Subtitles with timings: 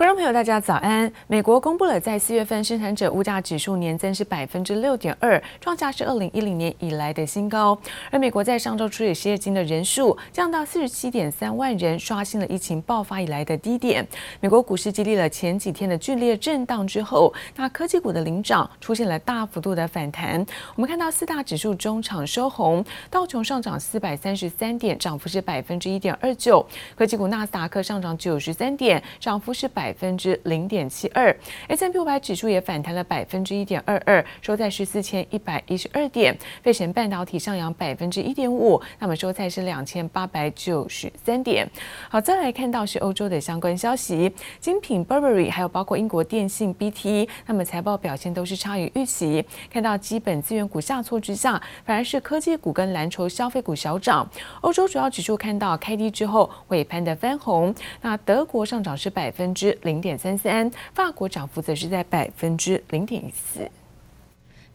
[0.00, 1.12] 观众朋友，大家早安。
[1.26, 7.78] 美国公布了在四月份生产者物价指数年增是百分之六点二，创下是二零一零年以来的新高。
[8.10, 14.02] 而美国在上周处理失业金的人数降到四十七点三万人，刷新了疫情爆发以来的低点。
[14.40, 20.40] 美国股市经历了前几天的剧烈震荡之后，那科技股的领涨出现了大幅度的反弹。
[20.76, 26.64] 我们看到四大指数中场收红，道琼上涨四百三十三点，涨幅是百分之一点二九；
[26.96, 29.89] 科技股纳斯达克上涨九十三点，涨幅是百。
[29.90, 31.36] 百分之零点七二
[31.66, 36.32] ，S&P 五百指数也反弹了百分之一点二二，收在十四千一百一十二点。
[36.62, 41.68] 费城半导体上扬百分之一点五，那么收在是两千八百九十三点。
[42.08, 49.44] 好，再来看到是欧洲的相关消息，精品 Burberry 还有包括英国电信 BT，那么财报表现都是差于预期。
[49.72, 54.30] 看到基本资源股下挫之下，反而是科技股跟蓝筹消费股小涨。
[54.60, 59.76] 欧洲主要指数看到开低之后尾盘的翻红，那德国上涨是百分之。
[59.82, 63.70] 零点三三，法国涨幅则是在百分之零点一四。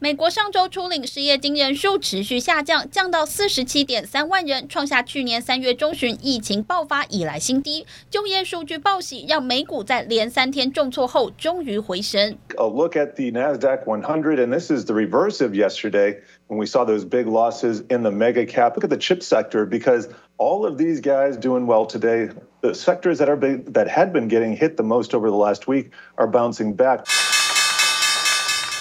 [0.02, 7.84] 美国上周初领失业金人数持续下降，降到四十七点三万人，创下去年三月中旬疫情爆发以来新低。
[8.08, 12.38] 就业数据报喜，让美股在连三天重挫后终于回升。
[12.56, 16.16] A look at the Nasdaq 100, and this is the reverse of yesterday
[16.48, 18.76] when we saw those big losses in the mega cap.
[18.76, 22.30] Look at the chip sector because all of these guys doing well today.
[22.62, 25.66] The sectors that are big, that had been getting hit the most over the last
[25.66, 27.06] week are bouncing back.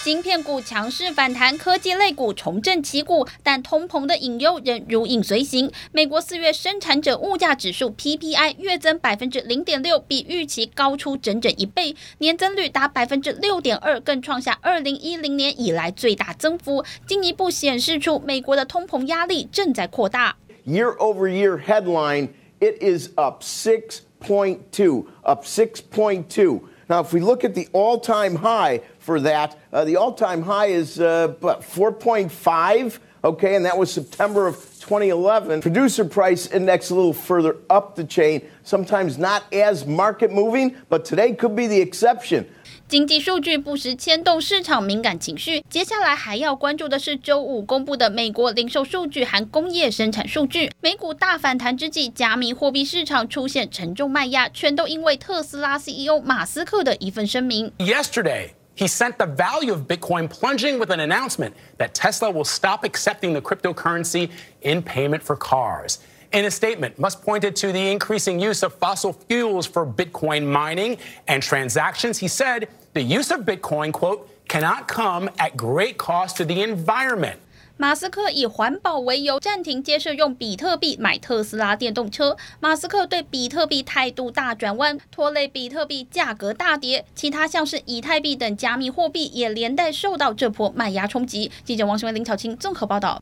[0.05, 5.72] 芯片股强势反弹，科技类股重振旗鼓，但通膨的隐忧仍如影随形。
[5.92, 20.36] 美国四月生产者物价指数 PPI 月增百分之零点六，比预期高出整整一倍，年增率达百分之六点二，更创下二零一零年以来最大增幅，进一步显示出美国的通膨压力正在扩大。
[20.66, 22.28] Year over year headline,
[22.61, 26.68] it is up six point two, up six point two.
[26.86, 28.83] Now, if we look at the all-time high.
[29.03, 33.00] For that, the all-time high is but 4.5.
[33.22, 35.60] Okay, and that was September of 2011.
[35.60, 38.43] Producer price index a little further up the chain.
[38.64, 42.45] Sometimes not as market moving, but today could be the exception.
[42.87, 45.61] 经济数据不时牵动市场敏感情绪。
[45.70, 50.71] 接下来还要关注的是周五公布的美国零售数据和工业生产数据。
[50.80, 57.71] 美股大反弹之际，加密货币市场出现沉重卖压，全都因为特斯拉 CEO 马斯克的一份声明。
[57.80, 58.52] Yesterday.
[58.74, 63.33] He sent the value of Bitcoin plunging with an announcement that Tesla will stop accepting
[63.33, 64.30] the cryptocurrency
[64.62, 66.01] in payment for cars.
[66.33, 70.98] In a statement, Musk pointed to the increasing use of fossil fuels for Bitcoin mining
[71.29, 72.18] and transactions.
[72.18, 77.39] He said the use of Bitcoin, quote, cannot come at great cost to the environment.
[77.77, 82.36] 马斯克以环保为由暂停接受用比特币买特斯拉电动车。
[82.61, 87.05] 马斯克对比特币态度大转弯，拖累比特币价格大跌。
[87.17, 91.51] 其他像是以太币等加密货币也连带受到这波卖压冲击。
[91.64, 93.20] 记者王雄、林巧清综合报道。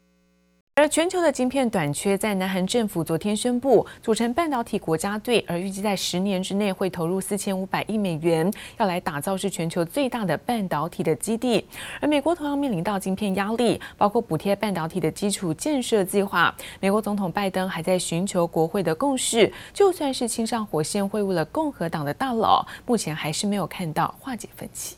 [0.74, 11.62] 而全球的晶片短缺，在南韩政府昨天宣布组成半导体国家队，而预计在十年之内会投入四千五百亿美元，要来打造是全球最大的半导体的基地。
[12.00, 16.54] 而美国同样面临到晶片压力，包括补贴半导体的基础建设计划。
[16.80, 24.96] 美国总统拜登还在寻求国会的共识，就算是亲上火线会晤了共和党的大佬，目前还是没有看到化解分歧。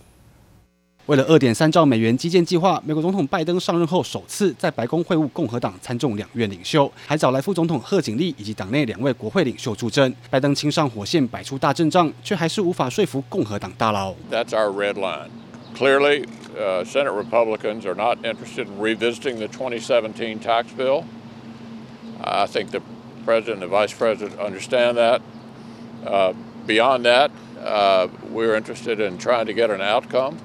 [1.06, 10.16] 为了二点三兆美元基建计划，美国总统拜登上任后首次在白宫会晤共和党参众两院领袖，还找来副总统贺锦丽以及党内两位国会领袖助阵。
[10.30, 14.14] 拜登亲上火线，摆出大阵仗，却还是无法说服共和党大佬。
[14.30, 15.30] That's our red line.
[15.76, 16.26] Clearly,
[16.56, 21.06] uh, Senate Republicans are not interested in revisiting the 2017 tax bill.
[22.22, 22.82] I think the
[23.26, 25.22] president and the vice president understand that.
[26.06, 26.34] Uh,
[26.68, 27.32] beyond that,
[27.66, 30.38] uh, we're interested in trying to get an outcome.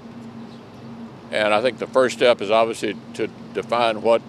[1.32, 4.22] And I think the first step is obviously to define what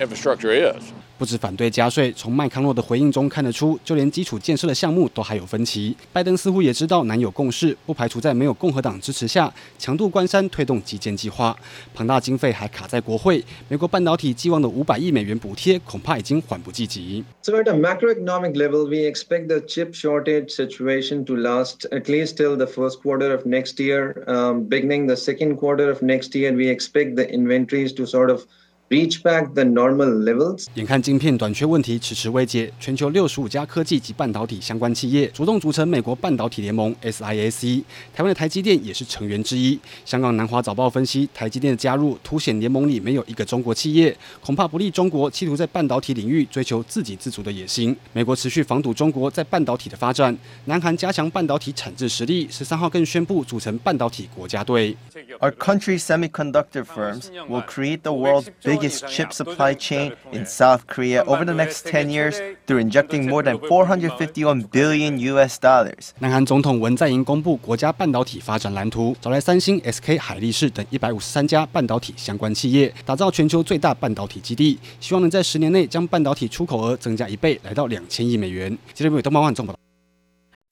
[0.00, 0.92] infrastructure is.
[1.22, 5.96] 不止反对加税，从麦康诺的回应中看得出，就连基础建设的项目都还有分歧。
[6.12, 11.56] 拜登似乎也知道难有共识，不排除在没有共和党支持下，强渡关山推动基建计划。
[11.94, 17.22] 庞大经费还卡在国会，美国半导体寄望的五百亿美元补贴，恐怕已经缓不济急。
[17.42, 22.56] So at a macroeconomic level, we expect the chip shortage situation to last at least till
[22.56, 24.24] the first quarter of next year.
[24.26, 28.44] Um, beginning the second quarter of next year, we expect the inventories to sort of
[28.92, 30.66] reach back the normal levels.
[30.74, 39.80] 眼看晶片短缺问题迟迟未解，全球六十五家科技及半导体相关企业主动组成美国半导体联盟 SIAC，台湾的台积电也是成员之一。
[40.04, 47.96] 香港南华早报分析，台积电的加入凸显联盟里没有一个中国企业，恐怕不利中国企图在半导体领域追求自给自足的野心。
[48.12, 50.36] 美国持续防堵中国在半导体的发展，
[50.66, 54.94] 南韩加强半导体产制实力，十三号更宣布组成半导体国家队。
[55.40, 58.48] Our country's semiconductor firms will create the world's
[58.82, 63.42] biggest chip supply chain in South Korea over the next 10 years through injecting more
[63.42, 66.10] than 451 billion US dollars.
[66.18, 78.76] 南韩总统文在寅公布国家半导体发展蓝图，找来三星、SK 海力士等一百五十三家半导体相关企业，打造全球最大半导体基地，希望能在十年内将半导体出口额增加一倍，来到两千亿美元。
[78.92, 79.81] 记者朋友东方万众报道。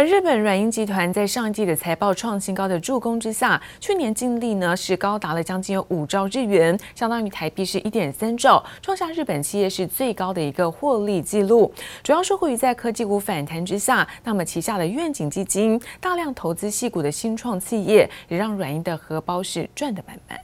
[0.05, 11.71] 日本软银集团在上一季的财报创新高的助攻之下，去年净利呢是高达了将近有五兆日元，相当于台币是一点三兆，创下日本企业是最高的一个获利记录。
[12.03, 20.41] 主要受惠于在科技股反弹之下，那么旗下的愿景基金大量投资矽谷的新创企业，也让软银的荷包是赚得满满。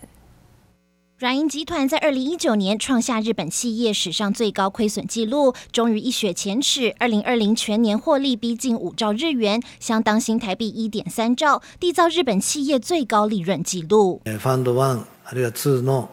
[1.22, 6.96] 软银集团在二零一九年创下日本企业史上最高亏损记录，终于一雪前耻。
[6.98, 14.19] 二零二零全年获利逼近五兆日元，相当新台币一点三兆，缔造日本企业最高利润记录。
[14.25, 16.10] ファンドワンあるいはツーの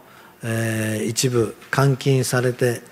[1.07, 2.83] 一部换金されて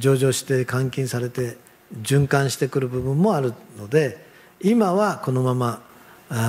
[0.00, 1.58] 上场して换金されて
[2.02, 4.18] 循环してくる部分もあるので、
[4.60, 5.80] 今はこのまま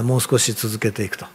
[0.02, 1.28] もう少し続けていくと。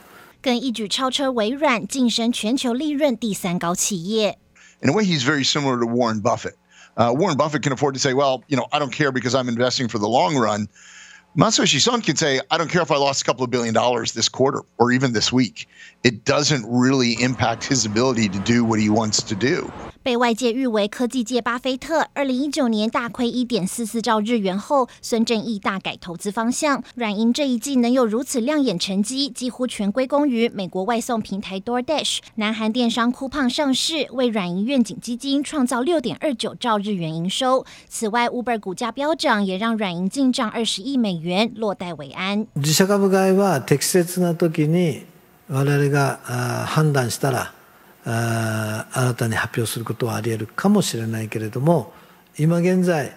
[0.43, 4.39] 更一举超车微软，晋升全球利润第三高企业。
[4.81, 6.55] In a way, he's very similar to Warren Buffett.
[6.97, 9.49] Uh, Warren Buffett can afford to say, "Well, you know, I don't care because I'm
[9.49, 10.69] investing for the long run."
[11.35, 14.13] Masayoshi Son can say, "I don't care if I lost a couple of billion dollars
[14.13, 15.67] this quarter or even this week.
[16.03, 19.73] It doesn't really impact his ability to do what he wants to do."
[20.07, 26.83] 被外界誉为科技界巴菲特，二零一九年大亏一点四四兆日元后，孙正义大改投资方向。
[26.97, 37.65] 软银这一季能有如此亮眼成绩，几乎全归功于美国外送平台 DoorDash、南韩电商酷胖上市，为软银愿景基金创造六点二九兆日元营收。
[37.89, 42.47] 此外，Uber 股价飙涨，也让软银进账二十亿美元，落袋为安。
[42.61, 45.05] 自社株买いは适切な时に
[45.49, 46.19] 我々が
[46.67, 47.56] 判断したら。
[48.07, 51.93] 啊，新たに発表することはあり得るかもしれないけれども、
[52.37, 53.13] 今现在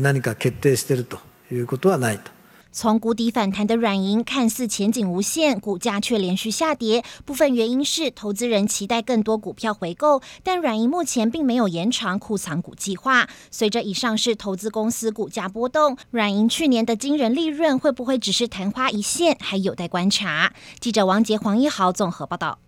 [0.00, 1.18] 何か决定していると
[1.52, 2.32] いうことはないと。
[2.72, 7.02] 从谷底反弹的软银看似前景无限，股价却连续下跌。
[7.24, 13.26] 部分原因是投资人期待更多股票回购，但软银目前并没有延长库藏股计划。
[13.50, 20.52] 随着已上市投资公司股价波动，软银去年的惊人利润会不会只是昙花一现，还有待观察。
[20.78, 22.58] 记者王杰、黄一豪综合报道。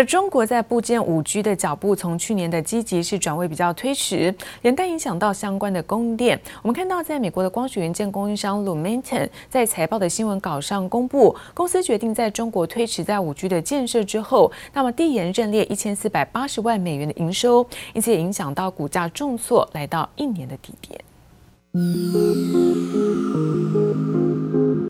[0.00, 6.40] 而中国在布建五 G 的脚步，从去年的积极是转为比较推迟，连带影响到相关的供应链。
[6.62, 20.98] 我们看到，在美国的光学元件供应商 Lumentum 在财报的新闻稿上公布，公司决定在中国推迟在五 G 的建设之后，那么递延认列一千四百八十万美元的营收，因此也影响到股价重挫，来到一年的低点。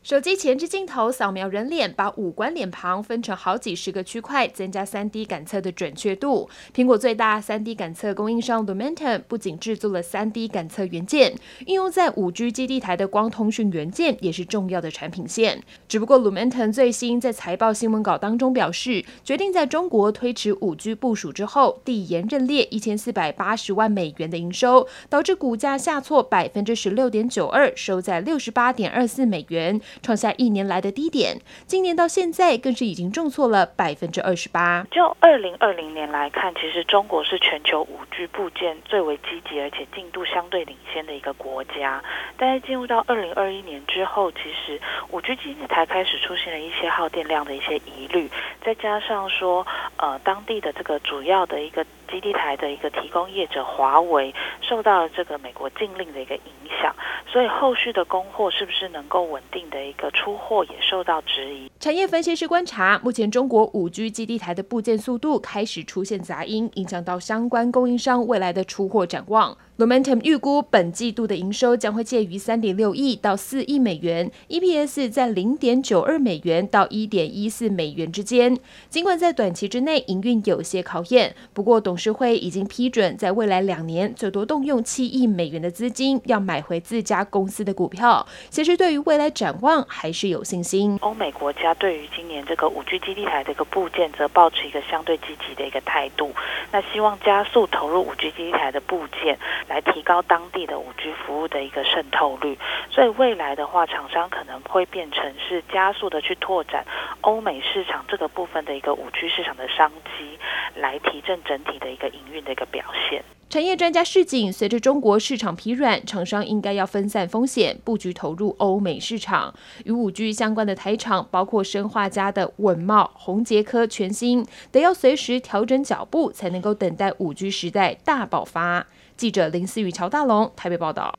[0.03, 6.49] 手机前置镜头扫描人脸，把五官脸庞分成好几十个区块，增加 3D 感测的准确度。
[6.75, 11.35] 苹果最大 3D 感测供应商 Lumentum 不仅制作了 3D 感测元件，
[11.67, 15.63] 应用在 5G 基地台的光通讯元件也是重要的产品线。
[15.87, 29.79] 只不过 Lumentum 最新在财报新闻稿当中表示，决定在中国推迟 5G 部署之后，递延认列一千四百八十万美元的营收，导致股价下挫百分之十六点九二，收在六十八点二四美元。
[30.03, 34.87] 创下一年来的低点，今年到现在更是已经重挫了百分之二十八。
[34.91, 42.03] 就二零二零年来看，其实中国是全球五 G 部件最为积极而且进度相对领先的一个国家。
[42.37, 48.31] 但是进入到二零二一年之后，其实五 G 基地台开始出现了一些耗电量的一些疑虑，
[48.65, 56.95] 再加上说，呃，当地的这个主要的一个基地台的一个提供业者华为受到了这个美国禁令的一个影响，
[57.27, 59.80] 所以后续的供货是不是能够稳定的？
[59.85, 61.71] 一个出货也受到质疑。
[61.79, 69.57] 产业分析师观察，目前中国五 G 基地台的部件速度开始出现杂音，影响到相关供应商未来的出货展望。
[69.81, 78.59] Lumentum 预估本季度的营收将会介于三点六亿到四亿美元，EPS 在零点九二美元到一点一四美元之间。
[78.91, 88.27] 尽管在短期之内营运有些考验，不过董事会已经批准，在未来两年最多动用七亿美元的资金，要买回自家公司的股票。
[88.51, 90.99] 其实对于未来展望还是有信心。
[91.01, 96.31] 欧美国家对于今年这个五 G 基地台的一个部件，则保持一个相对积极的一个态度。
[96.71, 99.39] 那希望加速投入五 G 基地台的部件，
[99.71, 102.59] 来提高当地的五 G 服务的一个渗透率。
[102.91, 106.85] 所以未来的话，厂商可能会变成是加速的去拓展
[107.21, 110.37] 欧美市场这个部分的一个五 G 市场的商机，
[110.75, 113.23] 来提振整体的一个营运的一个表现。
[113.49, 119.53] 产业专家示警，随着中国市场疲软，厂商应该要分散风险，布局投入欧美市场。
[119.85, 128.87] 与五 G 相关的台厂，包括生化家的稳茂、宏杰科、全新，得要随时调整脚步，才能够等待五 G 时代大爆发。
[129.21, 131.15] 记者林思雨、乔大龙台北报道。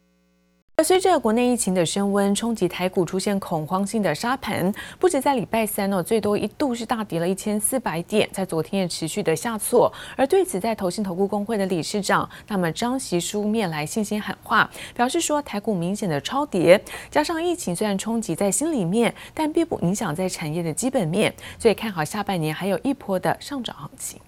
[0.84, 9.93] 随着国内疫情的升温，冲击台股出现恐慌性的杀盘，不止在礼拜三哦，最多一度是大跌了一千四百点，在昨天也持续的下挫。
[10.17, 24.20] 而对此，在投信投顾公会的理事长那么张习书面来信心喊话，表示说台股明显的超跌，加上疫情虽然冲击在心里面，但并不影响在产业的基本面，所以看好下半年还有一波的上涨行情。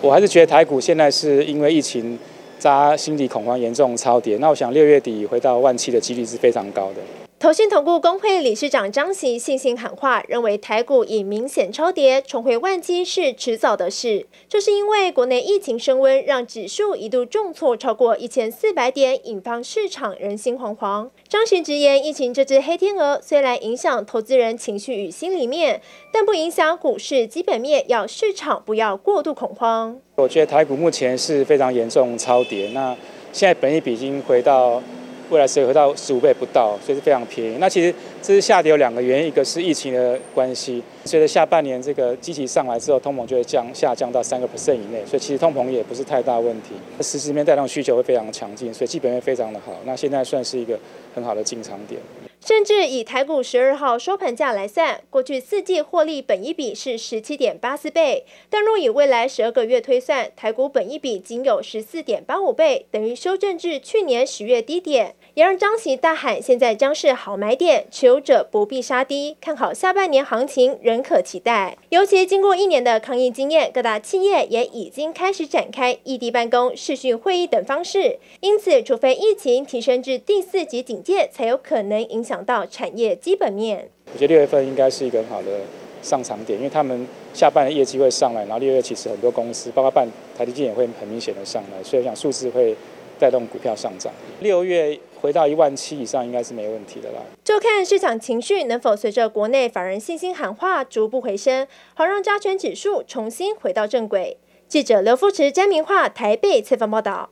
[0.00, 2.16] 我还是觉得台股现在是因为疫情。
[2.58, 7.27] 扎心理恐慌严重超跌，那我想六月底回到万七的几率是非常高的。
[7.40, 14.26] 投信投顾公会理事长张锡信心喊话，认为台股已明显超跌，重回万七是迟早的事。
[14.48, 21.10] 这是因为国内疫情升温，让指数一度重挫超过一千四百点，引发市场人心惶惶。
[21.28, 25.80] 张锡直言，疫情这只黑天鹅虽然影响投资人情绪与心里面，
[26.12, 29.96] 但不影响股市基本面，要市场不要过度恐慌。
[30.16, 32.96] 我觉得台股目前是非常严重超跌，那
[33.32, 34.82] 现在本益比已经回到。
[35.30, 37.56] 未来是回到十五倍不到，所以是非常便宜。
[37.58, 46.70] 那其实这是下跌有两个原因，一个是疫情的关系，随着下半年这个机器上来之后，通膨就会降下降到三个 percent 以内，所以其实通膨也不是太大问题。
[47.00, 49.72] 实质面带动需求会非常强劲，所以基本面非常的好。
[49.84, 50.78] 那现在算是一个
[51.14, 52.00] 很好的进场点。
[52.44, 71.76] 甚至以台股十二号收盘价来算，过去四季获利本一比是十七点八四倍，但若以未来十二个月推算，台股本一比仅有十四点八五倍，等于修正至去年十月低点，也让张锡大喊现在将是好买点，持有者不必杀低，看好下半年行情仍可期待。
[71.90, 82.44] 尤其经过一年的抗疫经验，各大企业也已经开始展开异地办公、视讯会议等方式，因此除非疫情提升至第四级警戒，才有可能影响。
[82.48, 85.60] 到产业基本面，我觉得六月份应该是一个很好的
[86.02, 92.74] 上场点，因为他们下半年业绩会上来，然后六月其实很多公司，包括半台积电也会很明显的上来，所以我想数字会
[93.18, 94.10] 带动股票上涨。
[94.40, 97.18] 六月回到一万七以上应该是没问题的啦。
[97.44, 104.38] 就看市场情绪能否随着国内法人信心喊话逐步回升，好让加权指数重新回到正轨。
[104.68, 107.30] 记者刘富池、詹明化台北采访报道。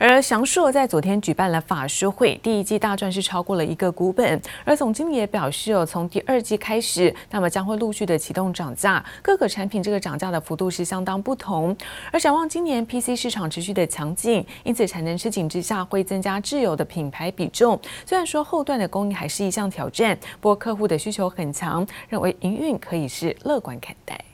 [0.00, 4.40] 而祥硕在昨天举办了法说会，第一季大赚是超过了一个股本。
[4.64, 11.76] 而总经理也表示，哦，从第二季开始，那么将会陆续的启动涨价，各个产品这个涨价的幅度是相当不同。
[12.12, 17.76] 而展望今年 PC 市场持续的强劲，因此产能吃紧之下会增加自有的品牌比重。
[18.06, 24.27] 虽然说后段的供应还是一项挑战，不过客户的需求很强，认为营运可以是乐观看待。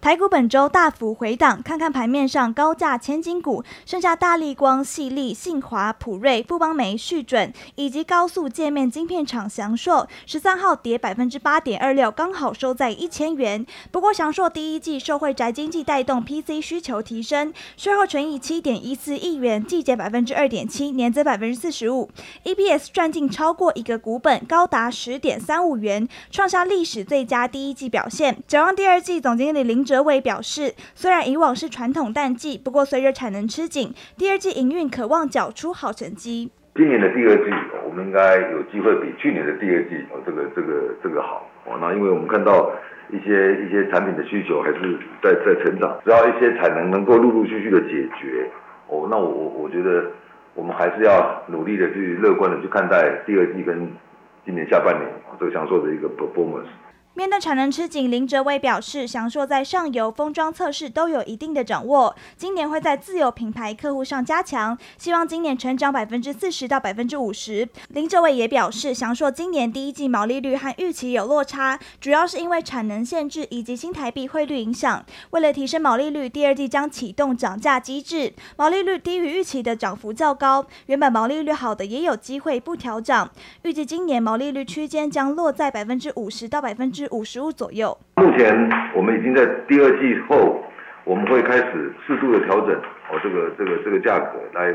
[0.00, 13.66] 台股本周大幅回档，看看盘面上高价千金股，剩下大力光、细力、信华、普瑞、富邦煤、旭准以及高速界面晶片厂祥硕，十三号跌百分之八点二六，刚好收在一千元。
[13.90, 22.08] 不过祥硕第一季受惠宅经济带动 PC 需求提升，税后纯益七点一四亿元，季减百分之二点七，年增百分之四十五
[22.44, 28.40] ，EPS 赚进超过一个股本，高达十点三五元，创下历史最佳第一季表现。
[28.46, 29.87] 展望第二季，总经理林。
[29.88, 36.52] 哲伟表示，虽然以往是传统淡季，不过随着产能吃紧，第二季营运可望缴出好成绩。
[36.76, 37.50] 今年的第二季，
[37.88, 41.78] 我们应该有机会比去年的第二季哦，这个这个这个好哦。
[41.80, 42.70] 那因为我们看到
[43.08, 48.44] 一些一些产品的需求还是在在成长，只要一些产能能够陆陆续续的解决
[48.88, 50.04] 哦，那我我觉得
[50.52, 53.88] 我们还是要努力的去乐观的去看待第二季跟
[54.44, 56.68] 今年下半年这个祥硕的一个 performance。
[57.18, 67.68] 面对产能吃紧，林哲伟表示，祥硕在上游封装测试都有一定的掌握，今年会在自有品牌客户上加强，希望今年成长百分之四十到百分之五十。
[67.88, 75.04] 林哲伟也表示，祥硕今年第一季毛利率和预期有落差，主要是因为产能限制以及新台币汇率影响。
[75.30, 83.28] 为了提升毛利率，第二季将启动涨价机制，毛利率低于预期的涨幅较高，原本毛利率好的也有机会不调涨。
[83.62, 87.96] 预计今年毛利率区间将落在百分之五十到百分之五十五左右。
[88.16, 88.54] 目前
[88.94, 90.62] 我们已经在第二季后，
[91.04, 92.74] 我们会开始适度的调整
[93.10, 94.74] 哦，这个这个这个价格来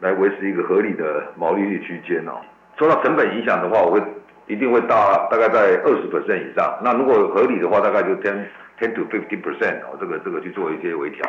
[0.00, 2.40] 来维持一个合理的毛利率区间哦。
[2.78, 4.02] 受到成本影响的话，我会
[4.46, 6.78] 一定会大大概在二十 percent 以上。
[6.82, 8.44] 那如果合理的话，大概就 ten
[8.80, 11.24] ten to fifty percent 哦，这个这个去做一些微调。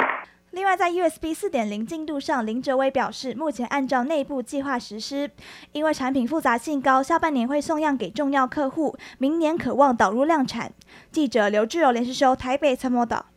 [0.54, 5.32] 另外，在 USB 四点零进度上，林哲威表示，目前按照内部计划实施，
[5.72, 10.72] 因为产品复杂性高，下半年会送样给重要客户，明年可望导入量产。
[11.12, 13.33] 记者刘志柔连续收台北参谋导。